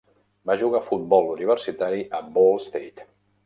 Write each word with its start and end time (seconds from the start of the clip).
Va 0.49 0.55
jugar 0.61 0.81
futbol 0.87 1.29
universitari 1.35 2.03
a 2.21 2.25
Ball 2.39 2.61
State. 2.69 3.11